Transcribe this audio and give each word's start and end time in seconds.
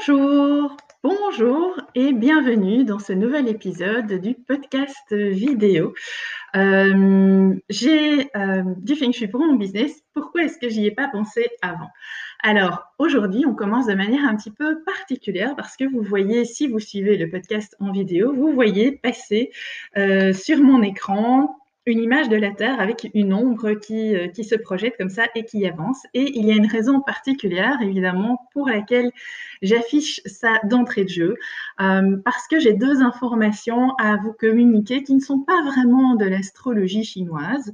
Bonjour, 0.00 0.76
bonjour 1.02 1.78
et 1.94 2.14
bienvenue 2.14 2.84
dans 2.84 2.98
ce 2.98 3.12
nouvel 3.12 3.48
épisode 3.48 4.10
du 4.14 4.34
podcast 4.34 5.12
vidéo. 5.12 5.92
Euh, 6.56 7.54
j'ai 7.68 8.34
euh, 8.34 8.62
du 8.78 8.96
Feng 8.96 9.12
Shui 9.12 9.28
pour 9.28 9.40
mon 9.40 9.56
business. 9.56 10.02
Pourquoi 10.14 10.44
est-ce 10.44 10.58
que 10.58 10.70
j'y 10.70 10.86
ai 10.86 10.90
pas 10.90 11.08
pensé 11.08 11.50
avant? 11.60 11.90
Alors 12.42 12.84
aujourd'hui, 12.98 13.44
on 13.46 13.54
commence 13.54 13.88
de 13.88 13.94
manière 13.94 14.24
un 14.24 14.36
petit 14.36 14.50
peu 14.50 14.82
particulière 14.84 15.54
parce 15.54 15.76
que 15.76 15.84
vous 15.84 16.02
voyez, 16.02 16.46
si 16.46 16.66
vous 16.66 16.78
suivez 16.78 17.18
le 17.18 17.28
podcast 17.28 17.76
en 17.78 17.92
vidéo, 17.92 18.32
vous 18.34 18.54
voyez 18.54 18.92
passer 18.92 19.50
euh, 19.98 20.32
sur 20.32 20.62
mon 20.62 20.80
écran 20.82 21.59
une 21.90 22.00
image 22.00 22.28
de 22.28 22.36
la 22.36 22.52
Terre 22.52 22.80
avec 22.80 23.10
une 23.14 23.34
ombre 23.34 23.72
qui, 23.72 24.14
euh, 24.14 24.28
qui, 24.28 24.44
se 24.44 24.54
projette 24.54 24.96
comme 24.96 25.10
ça 25.10 25.24
et 25.34 25.44
qui 25.44 25.66
avance. 25.66 26.04
Et 26.14 26.38
il 26.38 26.46
y 26.46 26.52
a 26.52 26.54
une 26.54 26.66
raison 26.66 27.00
particulière, 27.00 27.78
évidemment, 27.82 28.48
pour 28.52 28.68
laquelle 28.68 29.10
j'affiche 29.62 30.20
ça 30.24 30.60
d'entrée 30.64 31.04
de 31.04 31.10
jeu, 31.10 31.36
euh, 31.80 32.16
parce 32.24 32.46
que 32.48 32.58
j'ai 32.58 32.72
deux 32.72 33.02
informations 33.02 33.94
à 33.98 34.16
vous 34.16 34.32
communiquer 34.32 35.02
qui 35.02 35.14
ne 35.14 35.20
sont 35.20 35.40
pas 35.40 35.62
vraiment 35.62 36.14
de 36.14 36.24
l'astrologie 36.24 37.04
chinoise, 37.04 37.72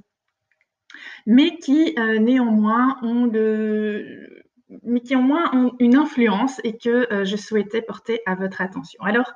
mais 1.27 1.59
qui 1.59 1.95
euh, 1.99 2.19
néanmoins 2.19 2.99
ont 3.03 3.27
le 3.27 4.45
mais 4.83 5.01
qui 5.01 5.15
au 5.15 5.21
moins 5.21 5.49
ont 5.55 5.77
une 5.79 5.95
influence 5.95 6.61
et 6.65 6.77
que 6.77 7.07
je 7.23 7.37
souhaitais 7.37 7.83
porter 7.83 8.21
à 8.27 8.35
votre 8.35 8.61
attention. 8.61 9.01
Alors, 9.05 9.33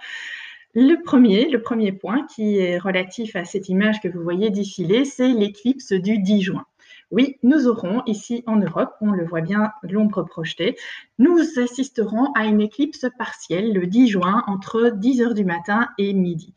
le 0.75 1.03
premier, 1.03 1.93
point 1.93 2.27
qui 2.27 2.59
est 2.59 2.79
relatif 2.79 3.35
à 3.35 3.45
cette 3.45 3.69
image 3.69 4.01
que 4.01 4.09
vous 4.09 4.23
voyez 4.23 4.51
défiler, 4.51 5.05
c'est 5.05 5.33
l'éclipse 5.33 5.93
du 5.93 6.19
10 6.19 6.43
juin. 6.43 6.65
Oui, 7.11 7.39
nous 7.43 7.67
aurons 7.67 8.03
ici 8.07 8.45
en 8.47 8.57
Europe, 8.57 8.95
on 9.01 9.11
le 9.11 9.27
voit 9.27 9.41
bien, 9.41 9.73
l'ombre 9.83 10.23
projetée, 10.23 10.77
nous 11.19 11.41
assisterons 11.59 12.33
à 12.35 12.45
une 12.45 12.61
éclipse 12.61 13.07
partielle 13.19 13.73
le 13.73 13.89
10 13.89 14.07
juin 14.07 14.45
entre 14.47 14.91
10h 14.91 15.35
du 15.35 15.45
matin 15.45 15.89
et 15.99 16.13
midi. 16.13 16.55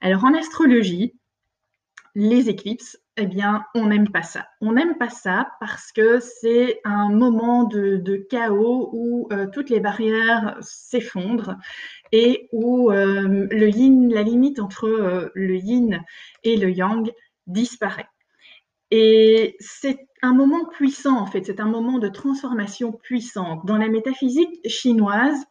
Alors 0.00 0.24
en 0.24 0.34
astrologie, 0.34 1.17
les 2.18 2.48
éclipses, 2.48 2.98
eh 3.16 3.26
bien, 3.26 3.64
on 3.76 3.86
n'aime 3.86 4.10
pas 4.10 4.24
ça. 4.24 4.48
On 4.60 4.72
n'aime 4.72 4.98
pas 4.98 5.08
ça 5.08 5.52
parce 5.60 5.92
que 5.92 6.18
c'est 6.18 6.80
un 6.82 7.10
moment 7.10 7.62
de, 7.62 8.26
chaos 8.28 8.90
où 8.92 9.28
euh, 9.30 9.46
toutes 9.52 9.70
les 9.70 9.78
barrières 9.78 10.58
s'effondrent 10.60 11.54
et 12.10 12.48
où 12.50 12.90
euh, 12.90 13.46
le 13.52 13.68
yin, 13.68 14.12
la 14.12 14.24
limite 14.24 14.58
entre 14.58 14.88
euh, 14.88 15.28
le 15.36 15.54
yin 15.58 16.02
et 16.42 16.56
le 16.56 16.70
yang 16.70 17.08
disparaît. 17.46 18.08
Et 18.90 19.54
c'est 19.60 20.08
un 20.20 20.34
moment 20.34 20.66
puissant, 20.66 21.20
en 21.20 21.26
fait, 21.26 21.44
c'est 21.44 21.60
un 21.60 21.68
moment 21.68 22.00
de 22.00 22.08
transformation 22.08 22.90
puissante. 22.90 23.64
Dans 23.64 23.78
la 23.78 23.88
métaphysique 23.88 24.58
chinoise, 24.68 25.46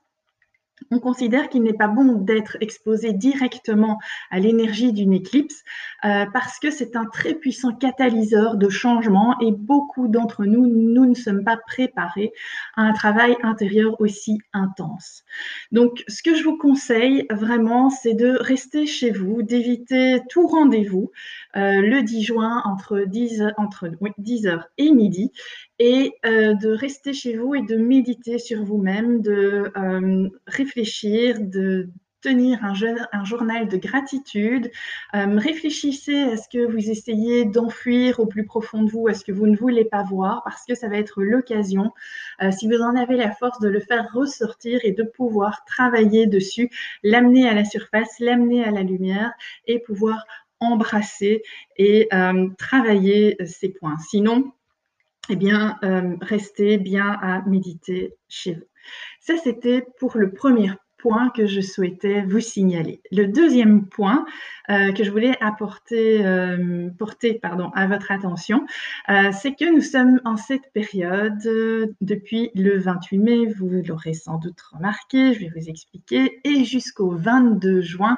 on 0.92 1.00
considère 1.00 1.50
qu'il 1.50 1.64
n'est 1.64 1.74
pas 1.74 1.88
bon 1.88 2.14
d'être 2.14 2.58
exposé 2.62 3.14
directement 3.14 4.00
à 4.32 4.40
l'énergie 4.40 4.94
d'une 4.94 5.14
éclipse 5.14 5.64
euh, 6.06 6.26
parce 6.34 6.60
que 6.60 6.72
c'est 6.72 6.96
un 6.96 7.06
très 7.06 7.34
puissant 7.34 7.74
catalyseur 7.74 8.56
de 8.56 8.70
changement 8.70 9.40
et 9.42 9.52
beaucoup 9.52 10.08
d'entre 10.08 10.46
nous, 10.46 10.68
nous 10.68 11.06
ne 11.06 11.16
sommes 11.16 11.44
pas 11.44 11.58
préparés 11.58 12.32
à 12.76 12.84
un 12.84 12.94
travail 12.94 13.36
intérieur 13.44 14.00
aussi 14.00 14.40
intense. 14.54 15.24
Donc, 15.72 16.04
ce 16.08 16.24
que 16.24 16.36
je 16.36 16.44
vous 16.44 16.58
conseille 16.58 17.26
vraiment, 17.30 17.90
c'est 17.90 18.14
de 18.14 18.38
rester 18.40 18.86
chez 18.86 19.12
vous, 19.12 19.42
d'éviter 19.42 20.22
tout 20.30 20.48
rendez-vous 20.48 21.12
euh, 21.56 21.82
le 21.82 22.04
10 22.04 22.24
juin 22.24 22.62
entre 22.66 23.00
10, 23.00 23.44
entre, 23.58 23.88
10h 24.20 24.64
et 24.78 24.92
midi 24.92 25.32
et 25.80 26.16
euh, 26.26 26.54
de 26.56 26.70
rester 26.70 27.14
chez 27.14 27.38
vous 27.38 27.56
et 27.56 27.62
de 27.62 27.76
méditer 27.76 28.40
sur 28.40 28.64
vous-même, 28.64 29.22
de 29.22 29.72
euh, 29.78 30.30
réfléchir, 30.48 31.40
de 31.40 31.90
tenir 32.22 32.60
un, 32.64 33.24
journal 33.24 33.68
de 33.68 33.78
gratitude. 33.78 34.72
Euh, 35.14 35.38
réfléchissez 35.38 36.24
à 36.24 36.36
ce 36.36 36.50
que 36.50 36.66
vous 36.66 36.90
essayez 36.90 37.46
d'enfuir 37.46 38.20
au 38.20 38.26
plus 38.26 38.44
profond 38.44 38.82
de 38.82 38.90
vous, 38.90 39.08
à 39.08 39.14
ce 39.14 39.24
que 39.24 39.32
vous 39.32 39.46
ne 39.46 39.56
voulez 39.56 39.86
pas 39.86 40.04
voir, 40.04 40.42
parce 40.44 40.66
que 40.66 40.74
ça 40.74 40.90
va 40.90 40.98
être 40.98 41.22
l'occasion, 41.22 41.92
si 42.52 42.68
vous 42.68 42.82
en 42.82 42.96
avez 42.96 43.18
la 43.18 43.32
force, 43.32 43.60
de 43.60 43.70
le 43.70 43.80
faire 43.80 44.10
ressortir 44.14 44.80
et 44.84 44.92
de 44.92 45.04
pouvoir 45.04 45.64
travailler 45.66 46.26
dessus, 46.26 46.72
l'amener 47.04 47.48
à 47.48 47.54
la 47.54 47.64
surface, 47.64 48.20
l'amener 48.20 48.64
à 48.64 48.72
la 48.72 48.82
lumière 48.82 49.32
et 49.68 49.80
pouvoir 49.80 50.26
embrasser 50.60 51.44
et 51.78 52.10
travailler 52.58 53.38
ces 53.46 53.70
points. 53.70 53.98
Sinon, 54.00 54.52
eh 55.30 55.36
bien, 55.36 55.78
euh, 55.84 56.16
restez 56.22 56.78
bien 56.78 57.12
à 57.22 57.42
méditer 57.48 58.16
chez 58.28 58.54
vous. 58.54 58.68
Ça, 59.20 59.36
c'était 59.38 59.86
pour 60.00 60.18
le 60.18 60.32
premier 60.32 60.72
point 60.98 61.30
que 61.30 61.46
je 61.46 61.62
souhaitais 61.62 62.22
vous 62.22 62.40
signaler. 62.40 63.02
Le 63.12 63.28
deuxième 63.28 63.86
point 63.86 64.26
euh, 64.70 64.92
que 64.92 65.04
je 65.04 65.12
voulais 65.12 65.38
apporter, 65.42 66.26
euh, 66.26 66.90
porter 66.98 67.36
pardon, 67.36 67.70
à 67.76 67.88
votre 67.88 68.12
attention, 68.12 68.66
euh, 69.10 69.32
c'est 69.32 69.54
que 69.54 69.74
nous 69.74 69.82
sommes 69.82 70.20
en 70.26 70.36
cette 70.36 70.72
période 70.74 71.38
depuis 72.02 72.52
le 72.56 72.78
28 72.78 73.18
mai, 73.20 73.46
vous 73.46 73.70
l'aurez 73.70 74.14
sans 74.14 74.38
doute 74.38 74.60
remarqué, 74.74 75.34
je 75.34 75.40
vais 75.40 75.52
vous 75.56 75.70
expliquer, 75.70 76.40
et 76.44 76.66
jusqu'au 76.66 77.12
22 77.12 77.82
juin, 77.82 78.18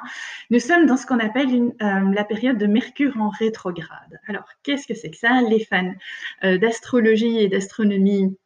nous 0.50 0.60
sommes 0.60 0.86
dans 0.86 0.96
ce 0.96 1.06
qu'on 1.06 1.18
appelle 1.18 1.72
la 1.80 2.24
période 2.24 2.58
de 2.58 2.66
Mercure 2.66 3.16
en 3.18 3.28
rétrograde. 3.28 4.20
Alors, 4.26 4.44
qu'est-ce 4.62 4.86
que 4.86 4.94
c'est 4.94 5.10
que 5.10 5.16
ça? 5.16 5.40
Les 5.42 5.64
fans 5.64 5.92
d'astrologie 6.42 7.38
et 7.38 7.48
d'astronomie 7.48 8.36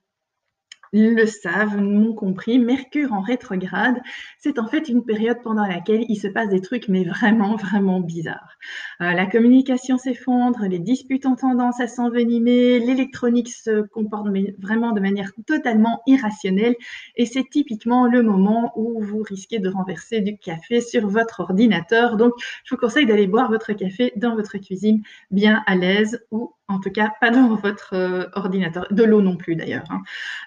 le 0.95 1.27
savent, 1.27 1.81
m'ont 1.81 2.15
compris, 2.15 2.61
Mercure 2.61 3.13
en 3.13 3.21
rétrograde, 3.21 4.01
c'est 4.39 4.61
en 4.61 4.69
fait 4.69 4.89
une 4.89 5.05
période 5.05 5.43
pendant 5.43 5.67
laquelle 5.67 6.05
il 6.09 6.17
se 6.17 6.29
passe 6.29 6.49
des 6.49 6.61
trucs, 6.61 6.89
mais 6.89 7.03
vraiment, 7.05 7.57
vraiment 7.57 8.01
bizarres. 8.01 8.57
Euh, 9.01 9.11
la 9.11 9.27
communication 9.27 9.99
s'effondre, 9.99 10.61
les 10.69 10.79
disputes 10.79 11.27
ont 11.27 11.35
tendance 11.35 11.81
à 11.81 11.89
s'envenimer, 11.89 12.79
l'électronique 12.79 13.49
se 13.49 13.83
comporte 13.83 14.29
vraiment 14.59 14.93
de 14.93 15.01
manière 15.01 15.33
totalement 15.47 16.01
irrationnelle, 16.07 16.77
et 17.17 17.27
c'est 17.27 17.45
typiquement 17.51 18.07
le 18.07 18.23
moment 18.23 18.73
où 18.77 19.03
vous 19.03 19.23
risquez 19.23 19.59
de 19.59 19.69
renverser 19.69 20.21
du 20.21 20.39
café 20.39 20.81
sur 20.81 21.09
votre 21.09 21.41
ordinateur. 21.41 22.17
Donc, 22.17 22.35
je 22.65 22.75
vous 22.75 22.81
conseille 22.81 23.07
d'aller 23.07 23.27
boire 23.27 23.51
votre 23.51 23.73
café 23.73 24.13
dans 24.15 24.37
votre 24.37 24.59
cuisine, 24.59 25.03
bien 25.33 25.65
à 25.67 25.75
l'aise, 25.75 26.25
ou 26.31 26.53
en 26.69 26.81
tout 26.81 26.91
cas 26.91 27.13
pas 27.21 27.31
dans 27.31 27.55
votre 27.55 27.95
euh, 27.95 28.27
ordinateur, 28.35 28.87
de 28.91 29.05
l'eau 29.05 29.21
non 29.21 29.37
plus 29.37 29.57
d'ailleurs. 29.57 29.85
Hein. 29.91 30.03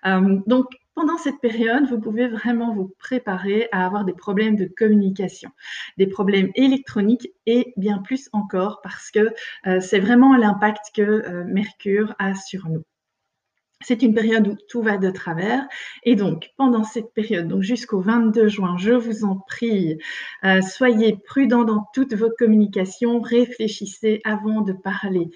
Euh, 0.05 0.39
donc 0.47 0.67
pendant 0.95 1.17
cette 1.17 1.39
période, 1.39 1.87
vous 1.87 1.99
pouvez 1.99 2.27
vraiment 2.27 2.73
vous 2.73 2.91
préparer 2.97 3.69
à 3.71 3.85
avoir 3.85 4.03
des 4.03 4.13
problèmes 4.13 4.55
de 4.55 4.65
communication, 4.65 5.51
des 5.97 6.07
problèmes 6.07 6.49
électroniques 6.55 7.31
et 7.45 7.73
bien 7.77 7.99
plus 7.99 8.29
encore 8.33 8.81
parce 8.81 9.11
que 9.11 9.33
euh, 9.67 9.79
c'est 9.79 9.99
vraiment 9.99 10.35
l'impact 10.35 10.87
que 10.95 11.43
Mercure 11.43 12.15
a 12.17 12.33
sur 12.33 12.67
nous. 12.67 12.83
C'est 13.81 14.01
une 14.01 14.15
période 14.15 14.47
où 14.47 14.55
tout 14.67 14.81
va 14.81 14.97
de 14.97 15.11
travers. 15.11 15.67
Et 16.03 16.15
donc, 16.15 16.51
pendant 16.57 16.83
cette 16.83 17.13
période, 17.13 17.47
donc 17.47 17.61
jusqu'au 17.61 18.01
22 18.01 18.47
juin, 18.47 18.75
je 18.79 18.91
vous 18.91 19.23
en 19.23 19.35
prie, 19.35 19.99
euh, 20.43 20.61
soyez 20.61 21.15
prudents 21.25 21.63
dans 21.63 21.85
toutes 21.93 22.15
vos 22.15 22.31
communications, 22.39 23.21
réfléchissez 23.21 24.19
avant 24.25 24.61
de 24.61 24.73
parler, 24.73 25.29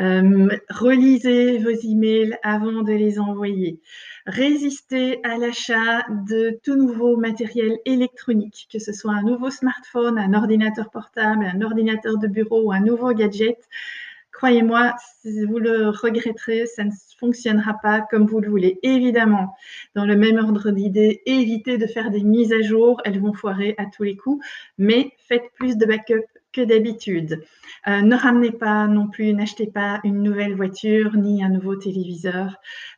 euh, 0.00 0.48
relisez 0.70 1.58
vos 1.58 1.70
emails 1.70 2.36
avant 2.42 2.82
de 2.82 2.92
les 2.92 3.20
envoyer, 3.20 3.80
résistez 4.26 5.20
à 5.22 5.38
l'achat 5.38 6.04
de 6.26 6.58
tout 6.64 6.74
nouveau 6.74 7.16
matériel 7.16 7.78
électronique, 7.84 8.66
que 8.72 8.80
ce 8.80 8.92
soit 8.92 9.12
un 9.12 9.22
nouveau 9.22 9.50
smartphone, 9.50 10.18
un 10.18 10.34
ordinateur 10.34 10.90
portable, 10.90 11.44
un 11.44 11.60
ordinateur 11.62 12.18
de 12.18 12.26
bureau 12.26 12.64
ou 12.64 12.72
un 12.72 12.80
nouveau 12.80 13.12
gadget. 13.12 13.58
Croyez-moi, 14.34 14.96
vous 15.24 15.60
le 15.60 15.90
regretterez, 15.90 16.66
ça 16.66 16.82
ne 16.82 16.90
fonctionnera 17.18 17.74
pas 17.80 18.00
comme 18.00 18.26
vous 18.26 18.40
le 18.40 18.50
voulez. 18.50 18.80
Évidemment, 18.82 19.54
dans 19.94 20.04
le 20.04 20.16
même 20.16 20.38
ordre 20.38 20.72
d'idées, 20.72 21.22
évitez 21.24 21.78
de 21.78 21.86
faire 21.86 22.10
des 22.10 22.24
mises 22.24 22.52
à 22.52 22.60
jour, 22.60 23.00
elles 23.04 23.20
vont 23.20 23.32
foirer 23.32 23.76
à 23.78 23.86
tous 23.86 24.02
les 24.02 24.16
coups, 24.16 24.44
mais 24.76 25.12
faites 25.28 25.44
plus 25.54 25.76
de 25.76 25.86
backup 25.86 26.24
que 26.52 26.62
d'habitude. 26.62 27.44
Euh, 27.86 28.00
ne 28.00 28.16
ramenez 28.16 28.50
pas 28.50 28.88
non 28.88 29.06
plus, 29.06 29.32
n'achetez 29.32 29.68
pas 29.68 30.00
une 30.02 30.22
nouvelle 30.22 30.56
voiture 30.56 31.16
ni 31.16 31.44
un 31.44 31.48
nouveau 31.48 31.76
téléviseur. 31.76 32.56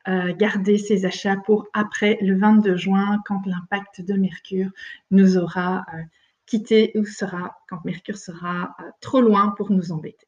Euh, 0.08 0.32
gardez 0.34 0.78
ces 0.78 1.04
achats 1.04 1.36
pour 1.36 1.66
après 1.74 2.16
le 2.22 2.38
22 2.38 2.76
juin, 2.76 3.20
quand 3.26 3.42
l'impact 3.44 4.00
de 4.00 4.14
Mercure 4.14 4.70
nous 5.10 5.36
aura 5.36 5.84
euh, 5.94 6.02
quitté 6.46 6.92
ou 6.94 7.04
sera, 7.04 7.58
quand 7.68 7.84
Mercure 7.84 8.16
sera 8.16 8.74
trop 9.02 9.20
loin 9.20 9.54
pour 9.56 9.70
nous 9.70 9.92
embêter. 9.92 10.26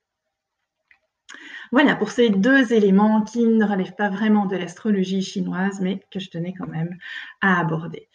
Voilà 1.73 1.97
pour 1.97 2.11
ces 2.11 2.31
deux 2.31 2.73
éléments 2.73 3.23
qui 3.23 3.45
ne 3.45 3.65
relèvent 3.65 3.95
pas 3.97 4.09
vraiment 4.09 4.47
de 4.47 4.57
l'astrologie 4.57 5.23
chinoise, 5.23 5.81
mais 5.81 6.01
que 6.11 6.21
je 6.21 6.31
tenais 6.31 6.55
quand 6.59 6.67
même 6.67 6.97
à 7.41 7.61
aborder. 7.61 8.09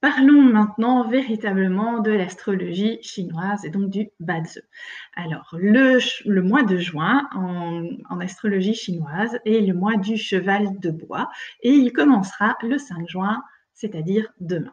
Parlons 0.00 0.42
maintenant 0.42 1.08
véritablement 1.08 1.98
de 1.98 2.12
l'astrologie 2.12 3.02
chinoise 3.02 3.64
et 3.64 3.70
donc 3.70 3.90
du 3.90 4.10
Bazi. 4.20 4.60
Alors, 5.16 5.48
le, 5.58 6.40
mois 6.40 6.62
de 6.62 6.76
juin 6.76 7.28
en, 7.34 7.84
en, 8.08 8.20
astrologie 8.20 8.74
chinoise 8.74 9.40
est 9.44 9.60
le 9.60 9.74
mois 9.74 9.96
du 9.96 10.16
cheval 10.16 10.78
de 10.78 10.90
bois 10.90 11.28
et 11.62 11.70
il 11.70 11.92
commencera 11.92 12.56
le 12.62 12.78
5 12.78 13.08
juin, 13.08 13.42
c'est-à-dire 13.74 14.32
demain. 14.38 14.72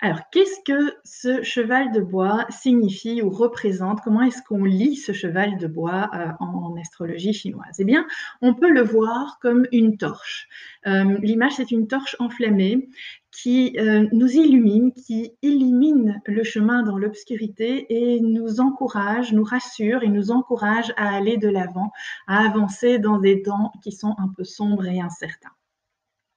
Alors, 0.00 0.20
qu'est-ce 0.30 0.60
que 0.64 0.94
ce 1.04 1.42
cheval 1.42 1.90
de 1.90 2.00
bois 2.00 2.46
signifie 2.50 3.20
ou 3.20 3.30
représente? 3.30 4.00
Comment 4.00 4.22
est-ce 4.22 4.42
qu'on 4.42 4.62
lit 4.62 4.94
ce 4.94 5.10
cheval 5.10 5.58
de 5.58 5.66
bois 5.66 6.08
euh, 6.14 6.28
en 6.38 6.76
astrologie 6.76 7.32
chinoise? 7.32 7.74
Eh 7.80 7.84
bien, 7.84 8.06
on 8.40 8.54
peut 8.54 8.70
le 8.70 8.82
voir 8.82 9.40
comme 9.42 9.66
une 9.72 9.96
torche. 9.96 10.48
Euh, 10.86 11.18
l'image, 11.20 11.54
c'est 11.56 11.72
une 11.72 11.88
torche 11.88 12.14
enflammée 12.20 12.88
qui 13.32 13.76
euh, 13.80 14.06
nous 14.12 14.30
illumine, 14.30 14.92
qui 14.92 15.32
illumine 15.42 16.22
le 16.26 16.44
chemin 16.44 16.84
dans 16.84 16.96
l'obscurité 16.96 17.86
et 17.88 18.20
nous 18.20 18.60
encourage, 18.60 19.32
nous 19.32 19.44
rassure 19.44 20.04
et 20.04 20.08
nous 20.08 20.30
encourage 20.30 20.92
à 20.96 21.12
aller 21.16 21.38
de 21.38 21.48
l'avant, 21.48 21.90
à 22.28 22.46
avancer 22.46 23.00
dans 23.00 23.18
des 23.18 23.42
temps 23.42 23.72
qui 23.82 23.90
sont 23.90 24.14
un 24.18 24.28
peu 24.36 24.44
sombres 24.44 24.86
et 24.86 25.00
incertains. 25.00 25.50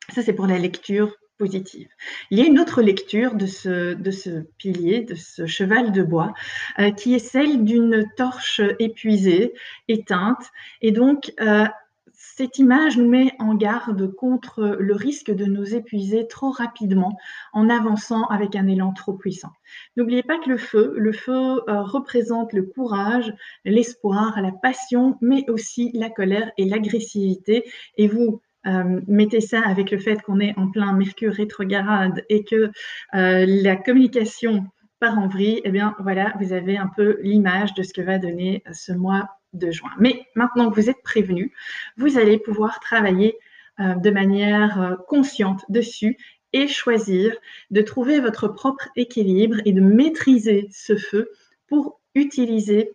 Ça, 0.09 0.23
c'est 0.23 0.33
pour 0.33 0.47
la 0.47 0.57
lecture 0.57 1.15
Il 1.45 2.39
y 2.39 2.41
a 2.41 2.45
une 2.45 2.59
autre 2.59 2.81
lecture 2.81 3.35
de 3.35 3.45
ce, 3.45 3.93
de 3.93 4.11
ce 4.11 4.41
pilier, 4.57 5.01
de 5.01 5.15
ce 5.15 5.45
cheval 5.45 5.91
de 5.91 6.03
bois, 6.03 6.33
euh, 6.79 6.91
qui 6.91 7.13
est 7.15 7.19
celle 7.19 7.63
d'une 7.63 8.05
torche 8.17 8.61
épuisée, 8.79 9.53
éteinte. 9.88 10.49
Et 10.81 10.91
donc, 10.91 11.33
euh, 11.41 11.65
cette 12.13 12.59
image 12.59 12.97
nous 12.97 13.09
met 13.09 13.33
en 13.39 13.55
garde 13.55 14.13
contre 14.13 14.77
le 14.79 14.93
risque 14.93 15.31
de 15.31 15.45
nous 15.45 15.73
épuiser 15.75 16.27
trop 16.27 16.51
rapidement 16.51 17.17
en 17.51 17.69
avançant 17.69 18.25
avec 18.25 18.55
un 18.55 18.67
élan 18.67 18.93
trop 18.93 19.13
puissant. 19.13 19.51
N'oubliez 19.97 20.23
pas 20.23 20.38
que 20.38 20.49
le 20.49 20.57
feu, 20.57 20.93
le 20.97 21.13
feu 21.13 21.61
euh, 21.67 21.81
représente 21.81 22.53
le 22.53 22.63
courage, 22.63 23.33
l'espoir, 23.65 24.39
la 24.41 24.51
passion, 24.51 25.17
mais 25.21 25.49
aussi 25.49 25.91
la 25.93 26.09
colère 26.09 26.51
et 26.57 26.65
l'agressivité. 26.65 27.63
Et 27.97 28.07
vous, 28.07 28.41
euh, 28.67 29.01
mettez 29.07 29.41
ça 29.41 29.61
avec 29.61 29.91
le 29.91 29.97
fait 29.97 30.21
qu'on 30.21 30.39
est 30.39 30.57
en 30.57 30.69
plein 30.69 30.93
Mercure 30.93 31.33
rétrograde 31.33 32.23
et 32.29 32.43
que 32.43 32.71
euh, 33.15 33.45
la 33.47 33.75
communication 33.75 34.65
part 34.99 35.17
en 35.17 35.27
vrille, 35.27 35.61
eh 35.63 35.71
bien 35.71 35.95
voilà, 35.99 36.33
vous 36.39 36.53
avez 36.53 36.77
un 36.77 36.87
peu 36.87 37.17
l'image 37.21 37.73
de 37.73 37.81
ce 37.81 37.93
que 37.93 38.01
va 38.01 38.19
donner 38.19 38.63
ce 38.71 38.91
mois 38.91 39.29
de 39.53 39.71
juin. 39.71 39.89
Mais 39.99 40.27
maintenant 40.35 40.69
que 40.69 40.75
vous 40.75 40.89
êtes 40.89 41.01
prévenu, 41.03 41.51
vous 41.97 42.19
allez 42.19 42.37
pouvoir 42.37 42.79
travailler 42.79 43.37
euh, 43.79 43.95
de 43.95 44.11
manière 44.11 44.97
consciente 45.07 45.65
dessus 45.69 46.17
et 46.53 46.67
choisir 46.67 47.35
de 47.71 47.81
trouver 47.81 48.19
votre 48.19 48.47
propre 48.47 48.89
équilibre 48.95 49.57
et 49.65 49.73
de 49.73 49.81
maîtriser 49.81 50.67
ce 50.71 50.95
feu 50.95 51.31
pour 51.67 51.99
utiliser 52.13 52.91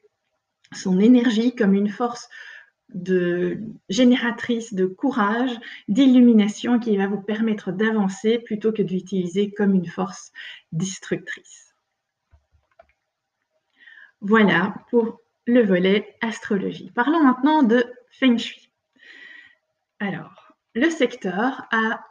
son 0.73 1.01
énergie 1.01 1.55
comme 1.55 1.75
une 1.75 1.89
force 1.89 2.29
de 2.95 3.59
génératrice 3.89 4.75
de 4.75 4.87
courage, 4.87 5.59
d'illumination 5.89 6.79
qui 6.79 6.97
va 6.97 7.07
vous 7.07 7.21
permettre 7.21 7.73
d'avancer 7.73 8.39
plutôt 8.39 8.73
que 8.73 8.83
d'utiliser 8.83 9.51
comme 9.51 9.75
une 9.75 9.87
force 9.87 10.33
destructrice. 10.73 11.75
Voilà 14.21 14.75
pour 14.91 15.21
le 15.47 15.63
volet 15.63 16.17
astrologie. 16.21 16.91
Parlons 16.95 17.23
maintenant 17.23 17.63
de 17.63 17.85
Feng 18.11 18.39
Shui. 18.39 18.71
Alors, 20.01 20.55
le 20.75 20.91
secteur 20.91 21.67
à 21.71 22.05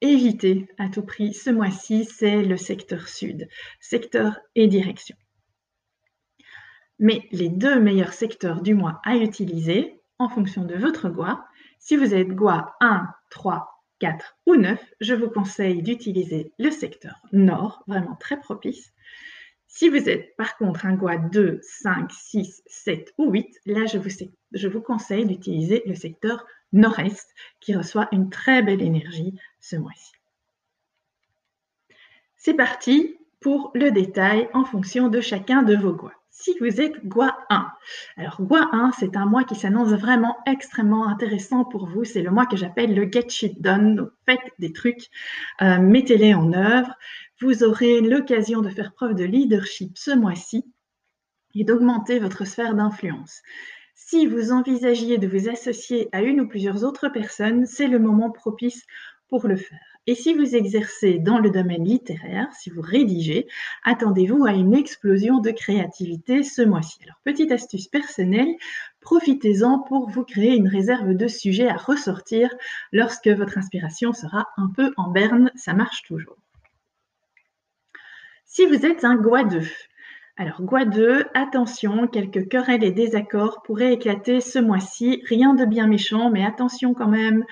éviter 0.00 0.68
à 0.78 0.88
tout 0.88 1.02
prix 1.02 1.34
ce 1.34 1.50
mois-ci, 1.50 2.04
c'est 2.04 2.42
le 2.42 2.56
secteur 2.56 3.08
sud, 3.08 3.48
secteur 3.80 4.38
et 4.54 4.66
direction. 4.66 5.16
Mais 6.98 7.28
les 7.32 7.48
deux 7.48 7.80
meilleurs 7.80 8.12
secteurs 8.12 8.62
du 8.62 8.74
mois 8.74 9.00
à 9.04 9.16
utiliser, 9.16 9.97
en 10.18 10.28
fonction 10.28 10.64
de 10.64 10.74
votre 10.74 11.08
Gua. 11.08 11.46
Si 11.78 11.96
vous 11.96 12.14
êtes 12.14 12.28
Gua 12.28 12.74
1, 12.80 13.08
3, 13.30 13.84
4 14.00 14.36
ou 14.46 14.56
9, 14.56 14.82
je 15.00 15.14
vous 15.14 15.28
conseille 15.30 15.82
d'utiliser 15.82 16.52
le 16.58 16.70
secteur 16.70 17.20
nord, 17.32 17.82
vraiment 17.86 18.16
très 18.16 18.38
propice. 18.38 18.92
Si 19.66 19.88
vous 19.88 20.08
êtes 20.08 20.34
par 20.36 20.56
contre 20.56 20.86
un 20.86 20.94
Gua 20.94 21.18
2, 21.18 21.60
5, 21.62 22.10
6, 22.10 22.62
7 22.66 23.14
ou 23.18 23.30
8, 23.30 23.46
là 23.66 23.86
je 23.86 23.98
vous, 23.98 24.10
je 24.52 24.68
vous 24.68 24.80
conseille 24.80 25.26
d'utiliser 25.26 25.82
le 25.86 25.94
secteur 25.94 26.46
nord-est 26.72 27.34
qui 27.60 27.74
reçoit 27.74 28.08
une 28.12 28.30
très 28.30 28.62
belle 28.62 28.82
énergie 28.82 29.38
ce 29.60 29.76
mois-ci. 29.76 30.12
C'est 32.36 32.54
parti 32.54 33.16
pour 33.40 33.70
le 33.74 33.90
détail 33.90 34.48
en 34.52 34.64
fonction 34.64 35.08
de 35.08 35.20
chacun 35.20 35.62
de 35.62 35.76
vos 35.76 35.92
Gua 35.92 36.12
si 36.40 36.54
vous 36.60 36.80
êtes 36.80 37.04
Gua 37.04 37.36
1. 37.50 37.68
Alors 38.16 38.40
Gua 38.40 38.68
1, 38.72 38.92
c'est 38.92 39.16
un 39.16 39.26
mois 39.26 39.42
qui 39.42 39.56
s'annonce 39.56 39.88
vraiment 39.88 40.36
extrêmement 40.46 41.08
intéressant 41.08 41.64
pour 41.64 41.86
vous. 41.88 42.04
C'est 42.04 42.22
le 42.22 42.30
mois 42.30 42.46
que 42.46 42.56
j'appelle 42.56 42.94
le 42.94 43.10
Get 43.10 43.28
Shit 43.28 43.60
Done. 43.60 43.96
Donc 43.96 44.10
faites 44.24 44.52
des 44.60 44.72
trucs, 44.72 45.08
euh, 45.62 45.78
mettez-les 45.78 46.34
en 46.34 46.52
œuvre. 46.52 46.94
Vous 47.40 47.64
aurez 47.64 48.00
l'occasion 48.00 48.60
de 48.60 48.68
faire 48.68 48.92
preuve 48.92 49.14
de 49.14 49.24
leadership 49.24 49.98
ce 49.98 50.12
mois-ci 50.12 50.64
et 51.56 51.64
d'augmenter 51.64 52.20
votre 52.20 52.44
sphère 52.44 52.74
d'influence. 52.74 53.42
Si 53.96 54.26
vous 54.26 54.52
envisagiez 54.52 55.18
de 55.18 55.26
vous 55.26 55.48
associer 55.48 56.08
à 56.12 56.22
une 56.22 56.40
ou 56.40 56.48
plusieurs 56.48 56.84
autres 56.84 57.08
personnes, 57.08 57.66
c'est 57.66 57.88
le 57.88 57.98
moment 57.98 58.30
propice 58.30 58.86
pour 59.28 59.48
le 59.48 59.56
faire. 59.56 59.87
Et 60.08 60.14
si 60.14 60.32
vous 60.32 60.56
exercez 60.56 61.18
dans 61.18 61.38
le 61.38 61.50
domaine 61.50 61.84
littéraire, 61.84 62.48
si 62.54 62.70
vous 62.70 62.80
rédigez, 62.80 63.46
attendez-vous 63.84 64.46
à 64.46 64.52
une 64.52 64.72
explosion 64.72 65.38
de 65.38 65.50
créativité 65.50 66.42
ce 66.42 66.62
mois-ci. 66.62 66.96
Alors, 67.04 67.20
petite 67.24 67.52
astuce 67.52 67.88
personnelle, 67.88 68.54
profitez-en 69.02 69.80
pour 69.80 70.08
vous 70.08 70.24
créer 70.24 70.56
une 70.56 70.66
réserve 70.66 71.12
de 71.12 71.28
sujets 71.28 71.68
à 71.68 71.76
ressortir 71.76 72.48
lorsque 72.90 73.28
votre 73.28 73.58
inspiration 73.58 74.14
sera 74.14 74.46
un 74.56 74.70
peu 74.74 74.94
en 74.96 75.10
berne, 75.10 75.52
ça 75.56 75.74
marche 75.74 76.02
toujours. 76.04 76.38
Si 78.46 78.64
vous 78.64 78.86
êtes 78.86 79.04
un 79.04 79.16
2, 79.16 79.60
alors, 80.40 80.62
Gua 80.62 80.84
2, 80.84 81.24
attention, 81.34 82.06
quelques 82.06 82.48
querelles 82.48 82.84
et 82.84 82.92
désaccords 82.92 83.60
pourraient 83.62 83.94
éclater 83.94 84.40
ce 84.40 84.60
mois-ci. 84.60 85.20
Rien 85.28 85.52
de 85.52 85.64
bien 85.64 85.88
méchant, 85.88 86.30
mais 86.30 86.46
attention 86.46 86.94
quand 86.94 87.08
même 87.08 87.44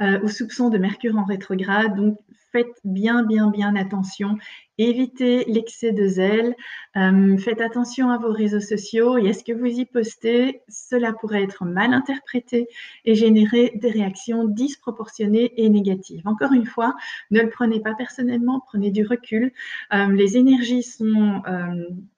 euh, 0.00 0.18
aux 0.22 0.28
soupçons 0.28 0.70
de 0.70 0.78
Mercure 0.78 1.16
en 1.16 1.24
rétrograde. 1.24 1.94
Donc, 1.94 2.18
faites 2.52 2.80
bien, 2.84 3.22
bien, 3.22 3.50
bien 3.50 3.76
attention. 3.76 4.38
Évitez 4.78 5.44
l'excès 5.44 5.92
de 5.92 6.06
zèle. 6.06 6.56
Euh, 6.96 7.36
faites 7.36 7.60
attention 7.60 8.10
à 8.10 8.16
vos 8.16 8.32
réseaux 8.32 8.60
sociaux 8.60 9.18
et 9.18 9.28
à 9.28 9.32
ce 9.34 9.44
que 9.44 9.52
vous 9.52 9.66
y 9.66 9.84
postez. 9.84 10.62
Cela 10.68 11.12
pourrait 11.12 11.42
être 11.42 11.64
mal 11.64 11.92
interprété 11.92 12.66
et 13.04 13.14
générer 13.14 13.72
des 13.74 13.90
réactions 13.90 14.46
disproportionnées 14.46 15.52
et 15.62 15.68
négatives. 15.68 16.26
Encore 16.26 16.54
une 16.54 16.66
fois, 16.66 16.94
ne 17.30 17.40
le 17.42 17.50
prenez 17.50 17.80
pas 17.80 17.94
personnellement, 17.94 18.62
prenez 18.66 18.90
du 18.90 19.06
recul. 19.06 19.52
Euh, 19.92 20.06
les 20.12 20.36
énergies 20.38 20.82
sont, 20.82 21.42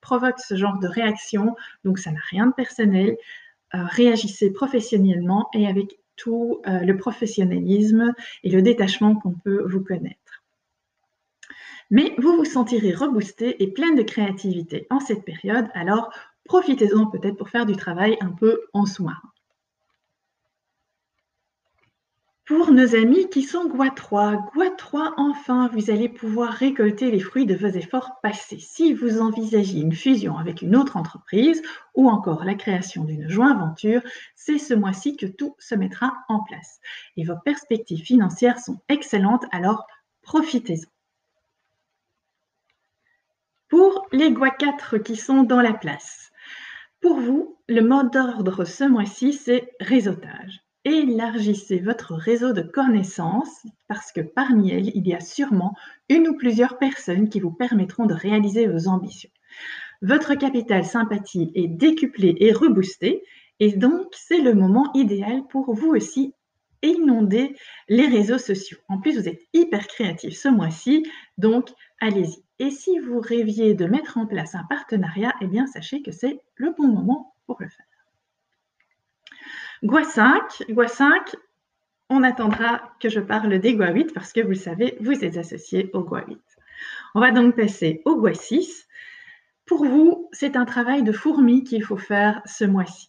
provoquent 0.01 0.41
ce 0.41 0.55
genre 0.55 0.79
de 0.79 0.87
réaction, 0.87 1.57
donc 1.85 1.99
ça 1.99 2.13
n'a 2.13 2.21
rien 2.31 2.47
de 2.47 2.53
personnel. 2.53 3.17
réagissez 3.73 4.53
professionnellement 4.53 5.49
et 5.55 5.67
avec 5.67 5.99
euh, 6.29 6.81
le 6.81 6.97
professionnalisme 6.97 8.15
et 8.45 8.51
le 8.51 8.63
détachement 8.63 9.17
qu'on 9.17 9.33
peut 9.33 9.65
vous 9.67 9.83
connaître. 9.83 10.43
Mais 11.91 12.15
vous 12.19 12.37
vous 12.37 12.45
sentirez 12.45 12.95
reboosté 12.95 13.63
et 13.63 13.71
plein 13.71 13.95
de 13.95 14.03
créativité 14.03 14.87
en 14.91 15.01
cette 15.01 15.25
période, 15.25 15.69
alors 15.75 16.13
profitez-en 16.45 17.07
peut-être 17.07 17.37
pour 17.37 17.51
faire 17.51 17.67
du 17.67 17.77
travail 17.77 18.17
un 18.21 18.31
peu 18.31 18.63
en 18.73 18.87
sous-marin. 18.87 19.32
Pour 22.55 22.71
nos 22.71 22.95
amis 22.95 23.31
qui 23.31 23.45
sont 23.45 23.67
Gua 23.67 23.89
3, 23.89 24.37
Gua 24.53 24.69
3, 24.69 25.15
enfin, 25.17 25.71
vous 25.73 25.91
allez 25.91 26.11
pouvoir 26.11 26.53
récolter 26.53 27.11
les 27.11 27.19
fruits 27.19 27.47
de 27.47 27.55
vos 27.55 27.67
efforts 27.67 28.21
passés. 28.23 28.59
Si 28.59 28.93
vous 28.93 29.23
envisagez 29.23 29.79
une 29.79 29.95
fusion 29.95 30.37
avec 30.37 30.61
une 30.61 30.77
autre 30.77 30.99
entreprise 30.99 31.63
ou 31.95 32.11
encore 32.11 32.45
la 32.45 32.55
création 32.55 33.05
d'une 33.05 33.27
joint 33.27 33.53
aventure, 33.53 34.03
c'est 34.37 34.59
ce 34.59 34.75
mois-ci 34.75 35.17
que 35.17 35.25
tout 35.25 35.57
se 35.59 35.75
mettra 35.75 36.13
en 36.29 36.41
place. 36.41 36.79
Et 37.17 37.25
vos 37.25 37.37
perspectives 37.43 38.05
financières 38.05 38.59
sont 38.59 38.79
excellentes, 38.91 39.47
alors 39.51 39.87
profitez-en. 40.21 40.91
Pour 43.69 44.07
les 44.13 44.31
Gua 44.31 44.51
4 44.51 44.99
qui 44.99 45.17
sont 45.17 45.43
dans 45.43 45.63
la 45.63 45.73
place, 45.73 46.31
pour 47.01 47.19
vous, 47.19 47.57
le 47.67 47.81
mode 47.81 48.11
d'ordre 48.11 48.67
ce 48.67 48.85
mois-ci, 48.85 49.33
c'est 49.33 49.73
réseautage 49.81 50.63
élargissez 50.85 51.79
votre 51.79 52.15
réseau 52.15 52.53
de 52.53 52.63
connaissances 52.63 53.67
parce 53.89 54.13
que 54.13 54.21
parmi 54.21 54.71
elles, 54.71 54.91
il 54.95 55.07
y 55.07 55.15
a 55.15 55.21
sûrement 55.21 55.75
une 56.09 56.29
ou 56.29 56.37
plusieurs 56.37 56.79
personnes 56.79 57.29
qui 57.29 57.41
vous 57.41 57.53
permettront 57.53 58.07
de 58.07 58.15
réaliser 58.15 58.67
vos 58.67 58.89
ambitions. 58.89 59.31
Votre 60.03 60.35
capital 60.35 60.85
sympathie 60.85 61.53
est 61.55 61.69
décuplé 61.69 62.35
et 62.41 62.53
reboosté 62.53 63.23
et 63.61 63.73
donc 63.73 64.09
c'est 64.13 64.41
le 64.41 64.55
moment 64.55 64.91
idéal 64.95 65.43
pour 65.49 65.73
vous 65.73 65.91
aussi 65.91 66.35
inonder 66.83 67.55
les 67.89 68.09
réseaux 68.09 68.39
sociaux. 68.39 68.79
En 68.89 68.99
plus, 68.99 69.17
vous 69.17 69.29
êtes 69.29 69.43
hyper 69.53 69.87
créatif 69.87 70.37
ce 70.37 70.49
mois-ci, 70.49 71.07
donc 71.39 71.71
allez-y. 72.01 72.43
Et 72.59 72.71
si 72.71 72.99
vous 72.99 73.21
rêviez 73.21 73.75
de 73.75 73.87
mettre 73.87 74.19
en 74.19 74.27
place 74.27 74.55
un 74.57 74.65
partenariat, 74.69 75.33
eh 75.41 75.47
bien 75.47 75.67
sachez 75.67 76.03
que 76.03 76.11
c'est 76.11 76.41
le 76.57 76.75
bon 76.77 76.89
moment 76.89 77.35
pour 77.47 77.57
le 77.61 77.69
faire. 77.69 77.87
Gua 79.83 80.05
5, 80.05 80.65
Gua 80.71 80.87
5, 80.87 81.35
on 82.09 82.23
attendra 82.23 82.95
que 83.01 83.09
je 83.09 83.21
parle 83.21 83.59
des 83.59 83.75
Gua 83.75 83.91
8 83.91 84.15
parce 84.15 84.33
que 84.33 84.41
vous 84.41 84.51
le 84.51 84.55
savez, 84.55 84.97
vous 85.01 85.25
êtes 85.25 85.37
associé 85.37 85.91
au 85.93 86.05
Gua 86.05 86.25
8. 86.27 86.39
On 87.15 87.21
va 87.21 87.31
donc 87.31 87.57
passer 87.57 88.01
au 88.05 88.17
goût 88.17 88.33
6. 88.33 88.87
Pour 89.67 89.85
vous, 89.85 90.29
c'est 90.33 90.57
un 90.57 90.65
travail 90.65 91.03
de 91.03 91.13
fourmi 91.13 91.63
qu'il 91.63 91.83
faut 91.83 91.97
faire 91.97 92.43
ce 92.47 92.65
mois-ci. 92.65 93.09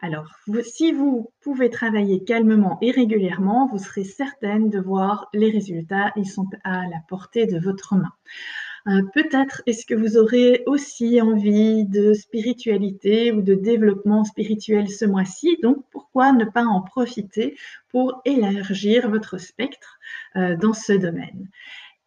Alors, 0.00 0.30
si 0.62 0.92
vous 0.92 1.32
pouvez 1.40 1.68
travailler 1.68 2.22
calmement 2.24 2.78
et 2.80 2.90
régulièrement, 2.90 3.66
vous 3.66 3.78
serez 3.78 4.04
certaine 4.04 4.70
de 4.70 4.78
voir 4.78 5.28
les 5.34 5.50
résultats. 5.50 6.12
Ils 6.16 6.28
sont 6.28 6.48
à 6.64 6.86
la 6.86 7.00
portée 7.08 7.46
de 7.46 7.58
votre 7.58 7.96
main. 7.96 8.12
Euh, 8.90 9.02
peut-être 9.14 9.62
est-ce 9.66 9.86
que 9.86 9.94
vous 9.94 10.16
aurez 10.16 10.64
aussi 10.66 11.20
envie 11.20 11.84
de 11.84 12.12
spiritualité 12.12 13.30
ou 13.30 13.40
de 13.40 13.54
développement 13.54 14.24
spirituel 14.24 14.88
ce 14.88 15.04
mois-ci? 15.04 15.58
Donc, 15.62 15.84
pourquoi 15.92 16.32
ne 16.32 16.44
pas 16.44 16.64
en 16.64 16.82
profiter 16.82 17.56
pour 17.90 18.20
élargir 18.24 19.08
votre 19.08 19.38
spectre 19.38 19.98
euh, 20.36 20.56
dans 20.56 20.72
ce 20.72 20.92
domaine? 20.92 21.48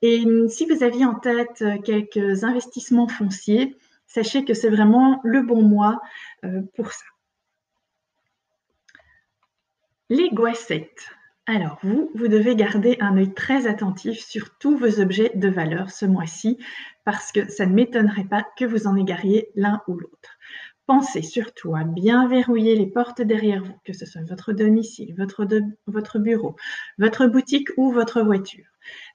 Et 0.02 0.26
si 0.50 0.66
vous 0.66 0.84
aviez 0.84 1.06
en 1.06 1.16
tête 1.16 1.64
quelques 1.86 2.44
investissements 2.44 3.08
fonciers, 3.08 3.78
sachez 4.06 4.44
que 4.44 4.54
c'est 4.54 4.70
vraiment 4.70 5.22
le 5.24 5.42
bon 5.42 5.62
mois 5.62 6.02
euh, 6.44 6.62
pour 6.76 6.92
ça. 6.92 7.06
Les 10.10 10.30
goissettes. 10.32 11.08
Alors, 11.46 11.78
vous, 11.84 12.10
vous 12.16 12.30
devez 12.30 12.56
garder 12.56 12.96
un 13.02 13.18
œil 13.18 13.34
très 13.34 13.68
attentif 13.68 14.26
sur 14.26 14.58
tous 14.60 14.78
vos 14.78 15.02
objets 15.02 15.32
de 15.36 15.50
valeur 15.50 15.92
ce 15.92 16.06
mois-ci, 16.06 16.58
parce 17.04 17.34
que 17.34 17.50
ça 17.52 17.66
ne 17.66 17.74
m'étonnerait 17.74 18.24
pas 18.24 18.48
que 18.58 18.64
vous 18.64 18.88
en 18.88 18.96
égariez 18.96 19.50
l'un 19.56 19.82
ou 19.90 19.96
l'autre. 19.96 20.38
Pensez 20.86 21.22
surtout 21.22 21.76
à 21.76 21.84
bien 21.84 22.30
verrouiller 22.30 22.76
les 22.76 22.88
portes 22.88 23.22
derrière 23.22 23.62
vous, 23.62 23.76
que 23.84 23.92
ce 23.92 24.06
soit 24.06 24.24
votre 24.24 24.54
domicile, 24.54 25.16
votre, 25.18 25.46
bureau, 26.20 26.56
votre 26.98 27.28
boutique 27.28 27.70
ou 27.76 27.92
votre 27.92 28.22
voiture. 28.22 28.66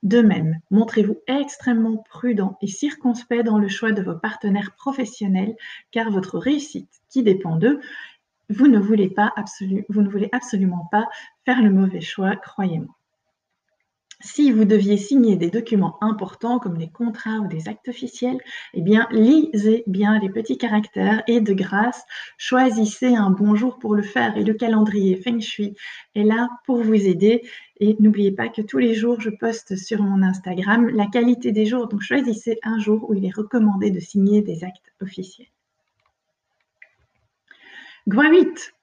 De 0.02 0.20
même, 0.20 0.60
montrez-vous 0.70 1.16
extrêmement 1.28 1.96
prudent 2.10 2.58
et 2.60 2.66
circonspect 2.66 3.44
dans 3.44 3.58
le 3.58 3.68
choix 3.68 3.92
de 3.92 4.02
vos 4.02 4.16
partenaires 4.16 4.74
professionnels, 4.76 5.56
car 5.92 6.10
votre 6.10 6.38
réussite, 6.38 6.90
qui 7.08 7.22
dépend 7.22 7.56
d'eux, 7.56 7.80
vous 8.50 8.66
ne 8.66 8.78
voulez 8.78 9.12
absolument 10.32 10.88
pas 10.90 11.06
faire 11.48 11.62
le 11.62 11.70
mauvais 11.70 12.02
choix, 12.02 12.36
croyez-moi. 12.36 12.94
Si 14.20 14.52
vous 14.52 14.66
deviez 14.66 14.98
signer 14.98 15.36
des 15.36 15.48
documents 15.48 15.96
importants 16.02 16.58
comme 16.58 16.76
des 16.76 16.90
contrats 16.90 17.38
ou 17.38 17.48
des 17.48 17.68
actes 17.68 17.88
officiels, 17.88 18.38
eh 18.74 18.82
bien, 18.82 19.08
lisez 19.12 19.82
bien 19.86 20.18
les 20.18 20.28
petits 20.28 20.58
caractères 20.58 21.22
et 21.26 21.40
de 21.40 21.54
grâce, 21.54 22.04
choisissez 22.36 23.14
un 23.14 23.30
bon 23.30 23.54
jour 23.54 23.78
pour 23.78 23.94
le 23.94 24.02
faire. 24.02 24.36
Et 24.36 24.44
le 24.44 24.52
calendrier 24.52 25.16
Feng 25.16 25.40
Shui 25.40 25.74
est 26.14 26.24
là 26.24 26.50
pour 26.66 26.82
vous 26.82 27.06
aider. 27.06 27.48
Et 27.80 27.96
n'oubliez 27.98 28.32
pas 28.32 28.50
que 28.50 28.60
tous 28.60 28.76
les 28.76 28.92
jours, 28.94 29.18
je 29.18 29.30
poste 29.30 29.74
sur 29.74 30.02
mon 30.02 30.22
Instagram 30.22 30.90
la 30.90 31.06
qualité 31.06 31.50
des 31.50 31.64
jours. 31.64 31.88
Donc, 31.88 32.02
choisissez 32.02 32.58
un 32.62 32.78
jour 32.78 33.08
où 33.08 33.14
il 33.14 33.24
est 33.24 33.34
recommandé 33.34 33.90
de 33.90 34.00
signer 34.00 34.42
des 34.42 34.64
actes 34.64 34.92
officiels. 35.00 35.48
Gua 38.06 38.28
8. 38.28 38.74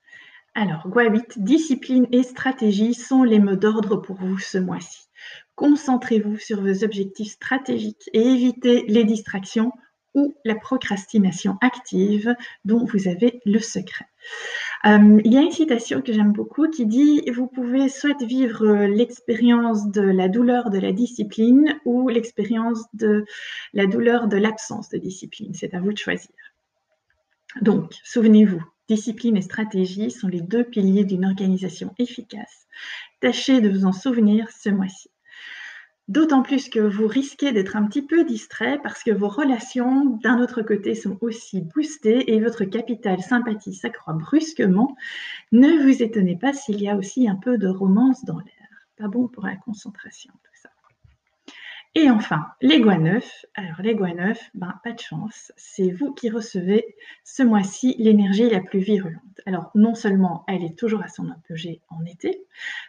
Alors, 0.58 0.88
Gua 0.88 1.04
8, 1.04 1.44
discipline 1.44 2.08
et 2.14 2.24
stratégie 2.24 2.94
sont 2.94 3.24
les 3.24 3.40
mots 3.40 3.58
d'ordre 3.58 3.98
pour 3.98 4.16
vous 4.16 4.40
ce 4.40 4.58
mois-ci. 4.58 5.10
Concentrez-vous 5.56 6.38
sur 6.38 6.62
vos 6.62 6.86
objectifs 6.86 7.34
stratégiques 7.34 8.10
et 8.14 8.22
évitez 8.22 8.86
les 8.88 9.04
distractions 9.04 9.74
ou 10.14 10.34
la 10.46 10.56
procrastination 10.56 11.58
active 11.60 12.34
dont 12.64 12.86
vous 12.86 13.10
avez 13.10 13.42
le 13.46 13.60
secret. 13.60 14.06
Euh, 14.86 15.20
il 15.26 15.34
y 15.34 15.38
a 15.38 15.42
une 15.42 15.52
citation 15.52 16.02
que 16.02 16.14
j'aime 16.14 16.32
beaucoup 16.32 16.70
qui 16.70 16.86
dit 16.86 17.30
Vous 17.32 17.48
pouvez 17.48 17.90
soit 17.90 18.24
vivre 18.24 18.86
l'expérience 18.86 19.92
de 19.92 20.04
la 20.04 20.30
douleur 20.30 20.70
de 20.70 20.80
la 20.80 20.94
discipline 20.94 21.78
ou 21.84 22.08
l'expérience 22.08 22.82
de 22.94 23.26
la 23.74 23.88
douleur 23.88 24.30
de 24.30 24.38
l'absence 24.38 24.88
de 24.88 25.00
discipline. 25.00 25.54
C'est 25.54 25.74
à 25.74 25.82
vous 25.82 25.92
de 25.92 25.98
choisir. 25.98 26.32
Donc, 27.62 27.94
souvenez-vous, 28.06 28.64
Discipline 28.88 29.38
et 29.38 29.42
stratégie 29.42 30.12
sont 30.12 30.28
les 30.28 30.42
deux 30.42 30.64
piliers 30.64 31.06
d'une 31.06 31.26
organisation 31.26 31.94
efficace. 31.98 32.68
Tâchez 33.20 33.60
de 33.62 33.70
vous 33.70 33.86
en 33.86 33.92
souvenir 33.92 34.50
ce 34.52 34.70
mois-ci. 34.70 35.10
D'autant 36.08 36.44
plus 36.44 36.70
que 36.70 36.80
vous 36.80 37.08
risquez 37.08 37.52
d'être 37.52 37.76
un 37.76 37.88
petit 37.88 38.04
peu 38.04 38.24
distrait 38.24 38.80
parce 38.84 39.02
que 39.02 39.10
vos 39.10 39.28
relations, 39.28 40.06
d'un 40.22 40.40
autre 40.40 40.62
côté, 40.62 40.94
sont 40.94 41.18
aussi 41.22 41.62
boostées 41.62 42.32
et 42.32 42.40
votre 42.40 42.64
capital 42.64 43.22
sympathie 43.22 43.74
s'accroît 43.74 44.14
brusquement. 44.14 44.96
Ne 45.52 45.82
vous 45.82 46.04
étonnez 46.04 46.38
pas 46.38 46.54
s'il 46.54 46.80
y 46.80 46.88
a 46.88 46.96
aussi 46.96 47.28
un 47.28 47.36
peu 47.36 47.58
de 47.58 47.68
romance 47.68 48.24
dans 48.24 48.38
l'air. 48.38 48.70
Pas 48.98 49.08
bon 49.08 49.28
pour 49.28 49.48
la 49.48 49.56
concentration. 49.56 50.32
Et 51.98 52.10
enfin, 52.10 52.48
les 52.62 52.82
goûts 52.82 52.92
neufs. 52.92 53.46
Alors, 53.54 53.82
les 53.82 53.96
goûts 53.96 54.06
neufs, 54.06 54.52
ben, 54.54 54.74
pas 54.84 54.92
de 54.92 55.00
chance. 55.00 55.54
C'est 55.56 55.92
vous 55.92 56.14
qui 56.14 56.30
recevez 56.30 56.98
ce 57.24 57.42
mois-ci 57.42 57.96
l'énergie 58.00 58.50
la 58.50 58.60
plus 58.60 58.80
virulente. 58.80 59.22
Alors, 59.46 59.72
non 59.76 59.96
seulement 59.96 60.44
elle 60.50 60.62
est 60.66 60.78
toujours 60.78 61.02
à 61.02 61.08
son 61.08 61.30
apogée 61.30 61.82
en 61.88 62.04
été, 62.04 62.44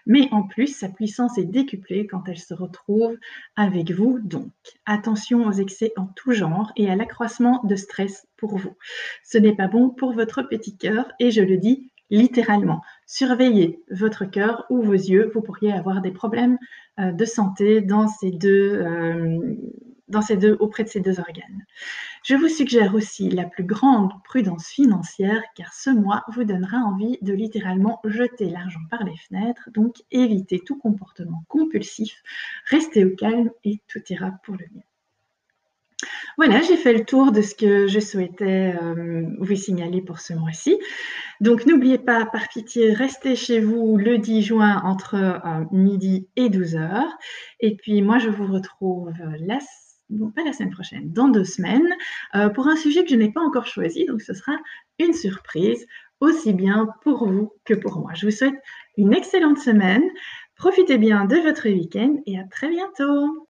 mais 0.07 0.29
en 0.33 0.43
plus, 0.43 0.77
sa 0.77 0.89
puissance 0.89 1.39
est 1.39 1.45
décuplée 1.45 2.09
quand 2.09 2.25
elle 2.27 2.39
se 2.39 2.53
retrouve 2.53 3.17
avec 3.55 3.93
vous. 3.93 4.19
Donc, 4.19 4.51
attention 4.87 5.47
aux 5.47 5.53
excès 5.53 5.93
en 5.97 6.07
tout 6.07 6.33
genre 6.33 6.73
et 6.75 6.91
à 6.91 6.97
l'accroissement 6.97 7.63
de 7.63 7.77
stress 7.77 8.27
pour 8.37 8.57
vous. 8.57 8.77
Ce 9.23 9.39
n'est 9.39 9.55
pas 9.55 9.69
bon 9.69 9.91
pour 9.91 10.15
votre 10.15 10.43
petit 10.43 10.77
cœur 10.77 11.07
et 11.21 11.31
je 11.31 11.43
le 11.43 11.59
dis 11.59 11.93
littéralement. 12.11 12.83
Surveillez 13.07 13.81
votre 13.91 14.25
cœur 14.25 14.67
ou 14.69 14.83
vos 14.83 14.93
yeux, 14.93 15.31
vous 15.33 15.41
pourriez 15.41 15.73
avoir 15.73 16.01
des 16.03 16.11
problèmes 16.11 16.59
euh, 16.99 17.13
de 17.13 17.25
santé 17.25 17.81
dans 17.81 18.09
ces 18.09 18.33
deux, 18.33 18.73
euh, 18.83 19.55
dans 20.09 20.23
ces 20.23 20.37
deux, 20.37 20.57
auprès 20.59 20.83
de 20.83 20.89
ces 20.89 20.99
deux 20.99 21.21
organes. 21.21 21.65
Je 22.25 22.35
vous 22.35 22.49
suggère 22.49 22.97
aussi 22.97 23.31
la 23.31 23.45
plus 23.45 23.63
grande 23.63 24.11
prudence 24.25 24.67
financière 24.67 25.43
car 25.55 25.73
ce 25.73 25.91
mois 25.91 26.25
vous 26.35 26.43
donnera 26.43 26.79
envie 26.79 27.17
de 27.23 27.33
littéralement 27.33 28.01
jeter 28.05 28.51
l'argent 28.51 28.81
par 28.91 29.05
les 29.05 29.17
fenêtres, 29.17 29.71
donc 29.73 30.03
évitez 30.11 30.59
tout 30.59 30.77
comportement 30.77 31.45
compulsif, 31.47 32.23
restez 32.65 33.05
au 33.05 33.15
calme 33.15 33.51
et 33.63 33.81
tout 33.87 34.03
ira 34.11 34.33
pour 34.43 34.57
le 34.57 34.67
mieux. 34.75 34.83
Voilà, 36.37 36.61
j'ai 36.63 36.77
fait 36.77 36.93
le 36.93 37.05
tour 37.05 37.33
de 37.33 37.43
ce 37.43 37.55
que 37.55 37.87
je 37.87 38.01
souhaitais 38.01 38.75
euh, 38.81 39.25
vous 39.39 39.55
signaler 39.55 40.03
pour 40.03 40.21
ce 40.21 40.35
mois-ci. 40.35 40.79
Donc 41.41 41.67
n'oubliez 41.67 41.99
pas, 41.99 42.27
par 42.27 42.49
pitié, 42.49 42.93
restez 42.93 43.37
chez 43.37 43.61
vous 43.61 43.97
le 43.97 44.19
10 44.19 44.43
juin 44.43 44.83
entre 44.85 45.15
euh, 45.15 45.65
midi 45.73 46.29
et 46.37 46.49
12h. 46.49 47.05
Et 47.61 47.77
puis 47.77 48.03
moi, 48.03 48.19
je 48.19 48.29
vous 48.29 48.47
retrouve 48.47 49.11
la 49.41 49.59
pas 50.35 50.45
la 50.45 50.53
semaine 50.53 50.71
prochaine, 50.71 51.13
dans 51.13 51.29
deux 51.29 51.45
semaines, 51.45 51.89
euh, 52.35 52.49
pour 52.49 52.69
un 52.69 52.77
sujet 52.77 53.03
que 53.03 53.11
je 53.11 53.17
n'ai 53.17 53.33
pas 53.33 53.41
encore 53.41 53.67
choisi. 53.67 54.07
Donc 54.07 54.23
ce 54.23 54.35
sera 54.35 54.53
une 54.99 55.13
surprise, 55.13 55.87
aussi 56.21 56.53
bien 56.55 56.89
pour 57.03 57.29
vous 57.29 57.53
que 57.65 57.75
pour 57.75 57.99
moi. 57.99 58.13
Je 58.15 58.27
vous 58.27 58.33
souhaite 58.33 58.55
une 58.97 59.13
excellente 59.13 59.59
semaine. 59.59 60.05
Profitez 60.57 60.97
bien 60.97 61.27
de 61.27 61.37
votre 61.37 61.69
week-end 61.69 62.17
et 62.27 62.39
à 62.39 62.45
très 62.45 62.69
bientôt. 62.71 63.45